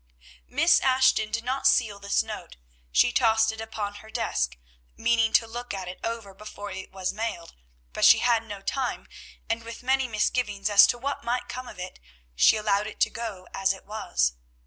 Miss 0.47 0.79
Ashton 0.79 1.29
did 1.29 1.43
not 1.43 1.67
seal 1.67 1.99
this 1.99 2.23
note; 2.23 2.55
she 2.91 3.11
tossed 3.11 3.51
it 3.51 3.61
upon 3.61 3.97
her 4.01 4.09
desk, 4.09 4.57
meaning 4.97 5.31
to 5.33 5.45
look 5.45 5.75
it 5.75 5.99
over 6.03 6.33
before 6.33 6.71
it 6.71 6.91
was 6.91 7.13
mailed; 7.13 7.53
but 7.93 8.03
she 8.03 8.17
had 8.17 8.41
no 8.41 8.61
time, 8.63 9.07
and, 9.47 9.61
with 9.63 9.83
many 9.83 10.07
misgivings 10.07 10.71
as 10.71 10.87
to 10.87 10.97
what 10.97 11.23
might 11.23 11.47
come 11.47 11.67
of 11.67 11.77
it, 11.77 11.99
she 12.33 12.57
allowed 12.57 12.87
it 12.87 12.99
to 13.01 13.11
go 13.11 13.47
as 13.53 13.73
it 13.73 13.85
was. 13.85 14.33